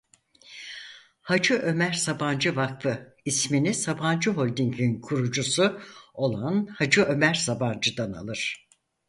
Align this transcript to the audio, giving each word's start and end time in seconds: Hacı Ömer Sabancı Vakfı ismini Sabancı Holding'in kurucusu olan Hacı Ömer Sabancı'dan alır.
Hacı 1.21 1.53
Ömer 1.59 1.93
Sabancı 1.93 2.55
Vakfı 2.55 3.15
ismini 3.25 3.73
Sabancı 3.73 4.31
Holding'in 4.31 5.01
kurucusu 5.01 5.81
olan 6.13 6.67
Hacı 6.77 7.03
Ömer 7.03 7.33
Sabancı'dan 7.33 8.13
alır. 8.13 8.67